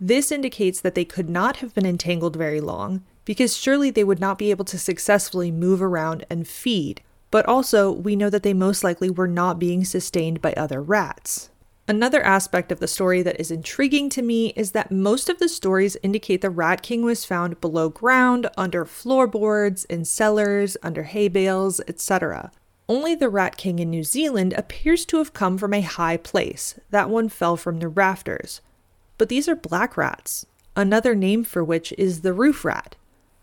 This 0.00 0.30
indicates 0.30 0.80
that 0.80 0.94
they 0.94 1.04
could 1.04 1.28
not 1.28 1.56
have 1.56 1.74
been 1.74 1.86
entangled 1.86 2.36
very 2.36 2.60
long, 2.60 3.02
because 3.24 3.56
surely 3.56 3.90
they 3.90 4.04
would 4.04 4.20
not 4.20 4.38
be 4.38 4.50
able 4.52 4.64
to 4.66 4.78
successfully 4.78 5.50
move 5.50 5.82
around 5.82 6.24
and 6.30 6.46
feed. 6.46 7.02
But 7.32 7.46
also, 7.46 7.90
we 7.90 8.14
know 8.14 8.30
that 8.30 8.44
they 8.44 8.54
most 8.54 8.84
likely 8.84 9.10
were 9.10 9.28
not 9.28 9.58
being 9.58 9.84
sustained 9.84 10.40
by 10.40 10.52
other 10.52 10.80
rats. 10.80 11.50
Another 11.90 12.22
aspect 12.22 12.70
of 12.70 12.80
the 12.80 12.86
story 12.86 13.22
that 13.22 13.40
is 13.40 13.50
intriguing 13.50 14.10
to 14.10 14.20
me 14.20 14.48
is 14.48 14.72
that 14.72 14.92
most 14.92 15.30
of 15.30 15.38
the 15.38 15.48
stories 15.48 15.96
indicate 16.02 16.42
the 16.42 16.50
Rat 16.50 16.82
King 16.82 17.02
was 17.02 17.24
found 17.24 17.62
below 17.62 17.88
ground, 17.88 18.46
under 18.58 18.84
floorboards, 18.84 19.86
in 19.86 20.04
cellars, 20.04 20.76
under 20.82 21.04
hay 21.04 21.28
bales, 21.28 21.80
etc. 21.88 22.52
Only 22.90 23.14
the 23.14 23.30
Rat 23.30 23.56
King 23.56 23.78
in 23.78 23.88
New 23.88 24.04
Zealand 24.04 24.52
appears 24.52 25.06
to 25.06 25.16
have 25.16 25.32
come 25.32 25.56
from 25.56 25.72
a 25.72 25.80
high 25.80 26.18
place. 26.18 26.78
That 26.90 27.08
one 27.08 27.30
fell 27.30 27.56
from 27.56 27.78
the 27.78 27.88
rafters. 27.88 28.60
But 29.16 29.30
these 29.30 29.48
are 29.48 29.56
black 29.56 29.96
rats, 29.96 30.44
another 30.76 31.14
name 31.14 31.42
for 31.42 31.64
which 31.64 31.94
is 31.96 32.20
the 32.20 32.34
roof 32.34 32.66
rat. 32.66 32.96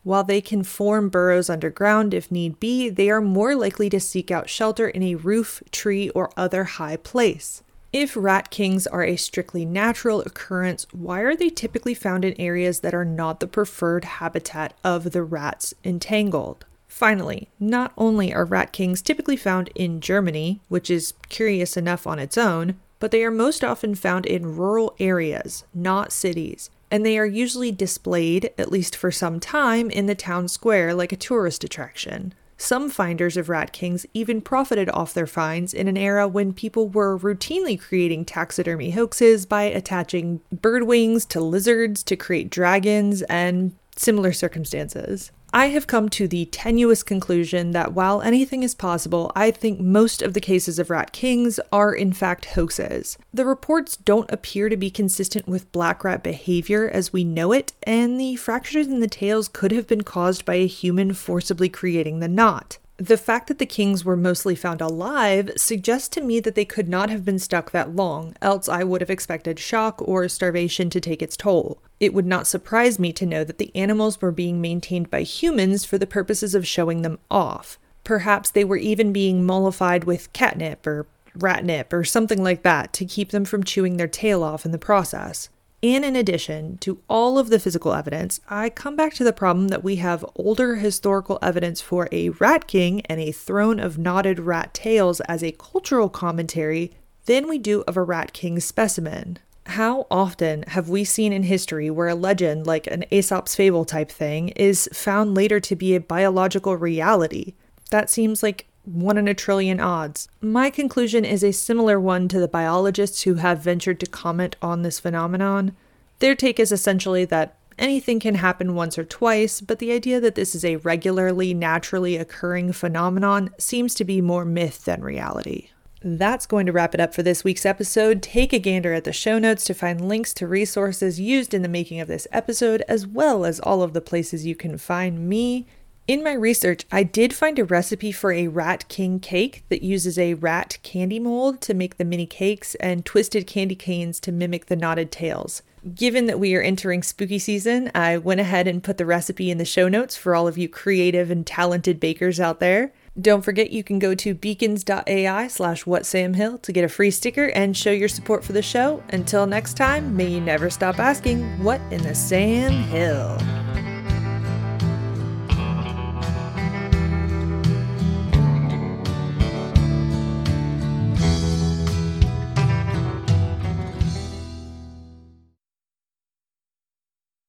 While 0.03 0.23
they 0.23 0.39
can 0.39 0.61
form 0.61 1.09
burrows 1.09 1.49
underground 1.49 2.13
if 2.13 2.29
need 2.29 2.59
be, 2.59 2.89
they 2.89 3.09
are 3.09 3.21
more 3.21 3.55
likely 3.55 3.89
to 3.89 3.99
seek 3.99 4.29
out 4.29 4.49
shelter 4.49 4.87
in 4.87 5.01
a 5.01 5.15
roof, 5.15 5.63
tree, 5.71 6.11
or 6.11 6.29
other 6.37 6.65
high 6.65 6.97
place. 6.97 7.63
If 7.97 8.17
rat 8.17 8.49
kings 8.49 8.87
are 8.87 9.05
a 9.05 9.15
strictly 9.15 9.63
natural 9.63 10.19
occurrence, 10.19 10.85
why 10.91 11.21
are 11.21 11.33
they 11.33 11.47
typically 11.47 11.93
found 11.93 12.25
in 12.25 12.35
areas 12.37 12.81
that 12.81 12.93
are 12.93 13.05
not 13.05 13.39
the 13.39 13.47
preferred 13.47 14.03
habitat 14.03 14.73
of 14.83 15.13
the 15.13 15.23
rats 15.23 15.73
entangled? 15.81 16.65
Finally, 16.89 17.47
not 17.57 17.93
only 17.97 18.33
are 18.33 18.43
rat 18.43 18.73
kings 18.73 19.01
typically 19.01 19.37
found 19.37 19.69
in 19.75 20.01
Germany, 20.01 20.59
which 20.67 20.89
is 20.89 21.13
curious 21.29 21.77
enough 21.77 22.05
on 22.05 22.19
its 22.19 22.37
own, 22.37 22.75
but 22.99 23.11
they 23.11 23.23
are 23.23 23.31
most 23.31 23.63
often 23.63 23.95
found 23.95 24.25
in 24.25 24.57
rural 24.57 24.93
areas, 24.99 25.63
not 25.73 26.11
cities, 26.11 26.69
and 26.91 27.05
they 27.05 27.17
are 27.17 27.25
usually 27.25 27.71
displayed, 27.71 28.51
at 28.57 28.73
least 28.73 28.93
for 28.93 29.09
some 29.09 29.39
time, 29.39 29.89
in 29.89 30.05
the 30.05 30.15
town 30.15 30.49
square 30.49 30.93
like 30.93 31.13
a 31.13 31.15
tourist 31.15 31.63
attraction. 31.63 32.33
Some 32.57 32.89
finders 32.89 33.35
of 33.35 33.49
rat 33.49 33.73
kings 33.73 34.05
even 34.13 34.41
profited 34.41 34.89
off 34.89 35.13
their 35.13 35.27
finds 35.27 35.73
in 35.73 35.87
an 35.87 35.97
era 35.97 36.27
when 36.27 36.53
people 36.53 36.87
were 36.87 37.17
routinely 37.17 37.79
creating 37.79 38.25
taxidermy 38.25 38.91
hoaxes 38.91 39.45
by 39.45 39.63
attaching 39.63 40.41
bird 40.51 40.83
wings 40.83 41.25
to 41.27 41.41
lizards 41.41 42.01
to 42.03 42.15
create 42.15 42.49
dragons 42.49 43.21
and 43.23 43.75
similar 43.97 44.31
circumstances. 44.31 45.31
I 45.55 45.67
have 45.67 45.87
come 45.87 46.09
to 46.09 46.27
the 46.27 46.47
tenuous 46.47 47.01
conclusion 47.01 47.71
that 47.71 47.93
while 47.93 48.21
anything 48.21 48.61
is 48.61 48.75
possible, 48.75 49.31
I 49.37 49.51
think 49.51 49.79
most 49.79 50.21
of 50.21 50.33
the 50.33 50.41
cases 50.41 50.79
of 50.79 50.89
rat 50.89 51.13
kings 51.13 51.61
are 51.71 51.93
in 51.93 52.11
fact 52.11 52.43
hoaxes. 52.43 53.17
The 53.33 53.45
reports 53.45 53.95
don't 53.95 54.29
appear 54.29 54.67
to 54.67 54.75
be 54.75 54.89
consistent 54.89 55.47
with 55.47 55.71
black 55.71 56.03
rat 56.03 56.23
behavior 56.23 56.89
as 56.89 57.13
we 57.13 57.23
know 57.23 57.53
it, 57.53 57.71
and 57.83 58.19
the 58.19 58.35
fractures 58.35 58.87
in 58.87 58.99
the 58.99 59.07
tails 59.07 59.47
could 59.47 59.71
have 59.71 59.87
been 59.87 60.03
caused 60.03 60.43
by 60.43 60.55
a 60.55 60.67
human 60.67 61.13
forcibly 61.13 61.69
creating 61.69 62.19
the 62.19 62.27
knot. 62.27 62.77
The 62.97 63.17
fact 63.17 63.47
that 63.47 63.59
the 63.59 63.65
kings 63.65 64.05
were 64.05 64.15
mostly 64.15 64.55
found 64.55 64.79
alive 64.79 65.51
suggests 65.57 66.07
to 66.09 66.21
me 66.21 66.39
that 66.39 66.55
they 66.55 66.63
could 66.63 66.87
not 66.87 67.09
have 67.09 67.25
been 67.25 67.39
stuck 67.39 67.71
that 67.71 67.93
long, 67.93 68.35
else 68.41 68.69
I 68.69 68.85
would 68.85 69.01
have 69.01 69.09
expected 69.09 69.59
shock 69.59 70.01
or 70.01 70.29
starvation 70.29 70.89
to 70.91 71.01
take 71.01 71.21
its 71.21 71.35
toll. 71.35 71.81
It 71.99 72.13
would 72.13 72.25
not 72.25 72.47
surprise 72.47 72.97
me 72.97 73.11
to 73.11 73.25
know 73.25 73.43
that 73.43 73.57
the 73.57 73.75
animals 73.75 74.21
were 74.21 74.31
being 74.31 74.61
maintained 74.61 75.09
by 75.09 75.23
humans 75.23 75.83
for 75.83 75.97
the 75.97 76.07
purposes 76.07 76.55
of 76.55 76.65
showing 76.65 77.01
them 77.01 77.19
off. 77.29 77.77
Perhaps 78.05 78.51
they 78.51 78.63
were 78.63 78.77
even 78.77 79.11
being 79.11 79.45
mollified 79.45 80.05
with 80.05 80.31
catnip 80.31 80.87
or 80.87 81.05
ratnip 81.37 81.91
or 81.91 82.05
something 82.05 82.41
like 82.41 82.63
that 82.63 82.93
to 82.93 83.03
keep 83.03 83.31
them 83.31 83.43
from 83.43 83.63
chewing 83.63 83.97
their 83.97 84.07
tail 84.07 84.41
off 84.41 84.63
in 84.63 84.71
the 84.71 84.77
process. 84.77 85.49
And 85.85 86.03
in 86.03 86.15
addition 86.15 86.79
to 86.79 87.03
all 87.07 87.37
of 87.37 87.51
the 87.51 87.59
physical 87.59 87.93
evidence, 87.93 88.39
I 88.49 88.71
come 88.71 88.95
back 88.95 89.13
to 89.13 89.23
the 89.23 89.31
problem 89.31 89.67
that 89.67 89.83
we 89.83 89.97
have 89.97 90.25
older 90.35 90.77
historical 90.77 91.37
evidence 91.43 91.79
for 91.79 92.09
a 92.11 92.29
rat 92.29 92.65
king 92.65 93.01
and 93.01 93.21
a 93.21 93.31
throne 93.31 93.79
of 93.79 93.99
knotted 93.99 94.39
rat 94.39 94.73
tails 94.73 95.19
as 95.21 95.43
a 95.43 95.51
cultural 95.51 96.09
commentary 96.09 96.95
than 97.25 97.47
we 97.47 97.59
do 97.59 97.83
of 97.87 97.97
a 97.97 98.01
rat 98.01 98.33
king 98.33 98.59
specimen. 98.59 99.37
How 99.67 100.07
often 100.09 100.63
have 100.69 100.89
we 100.89 101.03
seen 101.03 101.31
in 101.31 101.43
history 101.43 101.91
where 101.91 102.07
a 102.07 102.15
legend, 102.15 102.65
like 102.65 102.87
an 102.87 103.05
Aesop's 103.11 103.53
fable 103.53 103.85
type 103.85 104.09
thing, 104.09 104.49
is 104.49 104.89
found 104.91 105.35
later 105.35 105.59
to 105.59 105.75
be 105.75 105.93
a 105.93 105.99
biological 105.99 106.75
reality? 106.77 107.53
That 107.91 108.09
seems 108.09 108.41
like 108.41 108.65
one 108.85 109.17
in 109.17 109.27
a 109.27 109.33
trillion 109.33 109.79
odds. 109.79 110.27
My 110.41 110.69
conclusion 110.69 111.25
is 111.25 111.43
a 111.43 111.51
similar 111.51 111.99
one 111.99 112.27
to 112.29 112.39
the 112.39 112.47
biologists 112.47 113.23
who 113.23 113.35
have 113.35 113.59
ventured 113.59 113.99
to 113.99 114.05
comment 114.05 114.55
on 114.61 114.81
this 114.81 114.99
phenomenon. 114.99 115.75
Their 116.19 116.35
take 116.35 116.59
is 116.59 116.71
essentially 116.71 117.25
that 117.25 117.57
anything 117.77 118.19
can 118.19 118.35
happen 118.35 118.75
once 118.75 118.97
or 118.97 119.03
twice, 119.03 119.61
but 119.61 119.79
the 119.79 119.91
idea 119.91 120.19
that 120.21 120.35
this 120.35 120.55
is 120.55 120.63
a 120.63 120.77
regularly, 120.77 121.53
naturally 121.53 122.15
occurring 122.15 122.71
phenomenon 122.73 123.49
seems 123.57 123.93
to 123.95 124.05
be 124.05 124.21
more 124.21 124.45
myth 124.45 124.85
than 124.85 125.01
reality. 125.01 125.69
That's 126.01 126.45
going 126.45 126.67
to 126.67 126.71
wrap 126.71 126.93
it 126.93 127.01
up 127.01 127.15
for 127.15 127.23
this 127.23 127.43
week's 127.43 127.65
episode. 127.65 128.21
Take 128.21 128.53
a 128.53 128.59
gander 128.59 128.93
at 128.93 129.05
the 129.05 129.11
show 129.11 129.39
notes 129.39 129.63
to 129.65 129.73
find 129.73 130.07
links 130.07 130.33
to 130.35 130.45
resources 130.45 131.19
used 131.19 131.53
in 131.53 131.63
the 131.63 131.67
making 131.67 131.99
of 131.99 132.07
this 132.07 132.27
episode, 132.31 132.83
as 132.87 133.07
well 133.07 133.43
as 133.43 133.59
all 133.59 133.81
of 133.81 133.93
the 133.93 134.01
places 134.01 134.45
you 134.45 134.55
can 134.55 134.77
find 134.77 135.27
me 135.27 135.65
In 136.07 136.23
my 136.23 136.33
research, 136.33 136.85
I 136.91 137.01
did 137.01 137.33
find 137.33 137.57
a 137.57 137.65
recipe 137.65 138.11
for 138.11 138.31
a 138.31 138.47
Rat 138.47 138.87
King 138.89 139.19
cake 139.19 139.63
that 139.69 139.81
uses 139.81 140.19
a 140.19 140.35
rat 140.35 140.77
candy 140.83 141.19
mold 141.19 141.61
to 141.61 141.73
make 141.73 141.97
the 141.97 142.05
mini 142.05 142.27
cakes 142.27 142.75
and 142.75 143.03
twisted 143.03 143.47
candy 143.47 143.73
canes 143.73 144.19
to 144.19 144.31
mimic 144.31 144.67
the 144.67 144.75
knotted 144.75 145.11
tails. 145.11 145.63
Given 145.95 146.27
that 146.27 146.39
we 146.39 146.53
are 146.53 146.61
entering 146.61 147.01
spooky 147.01 147.39
season, 147.39 147.89
I 147.95 148.19
went 148.19 148.39
ahead 148.39 148.67
and 148.67 148.83
put 148.83 148.99
the 148.99 149.05
recipe 149.05 149.49
in 149.49 149.57
the 149.57 149.65
show 149.65 149.87
notes 149.87 150.15
for 150.15 150.35
all 150.35 150.47
of 150.47 150.59
you 150.59 150.69
creative 150.69 151.31
and 151.31 151.45
talented 151.45 151.99
bakers 151.99 152.39
out 152.39 152.59
there. 152.59 152.93
Don't 153.19 153.43
forget 153.43 153.71
you 153.71 153.83
can 153.83 153.97
go 153.97 154.13
to 154.13 154.35
beacons.ai 154.35 155.47
slash 155.47 155.85
whatsamhill 155.85 156.61
to 156.61 156.71
get 156.71 156.83
a 156.83 156.89
free 156.89 157.11
sticker 157.11 157.47
and 157.47 157.75
show 157.75 157.91
your 157.91 158.09
support 158.09 158.43
for 158.43 158.53
the 158.53 158.61
show. 158.61 159.01
Until 159.09 159.47
next 159.47 159.75
time, 159.75 160.15
may 160.15 160.27
you 160.27 160.41
never 160.41 160.69
stop 160.69 160.99
asking, 160.99 161.63
what 161.63 161.81
in 161.91 162.03
the 162.03 162.13
Sam 162.13 162.71
Hill? 162.83 163.39